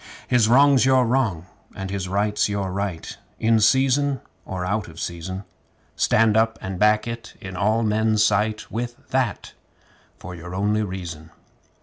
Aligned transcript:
His 0.27 0.47
wrong's 0.49 0.83
your 0.83 1.05
wrong, 1.05 1.45
and 1.75 1.91
his 1.91 2.07
right's 2.07 2.49
your 2.49 2.71
right, 2.71 3.15
In 3.39 3.59
season 3.59 4.19
or 4.45 4.65
out 4.65 4.87
of 4.87 4.99
season. 4.99 5.43
Stand 5.95 6.35
up 6.35 6.57
and 6.59 6.79
back 6.79 7.07
it 7.07 7.35
in 7.39 7.55
all 7.55 7.83
men's 7.83 8.23
sight 8.23 8.71
With 8.71 9.09
that 9.09 9.53
for 10.17 10.33
your 10.33 10.55
only 10.55 10.81
reason! 10.81 11.29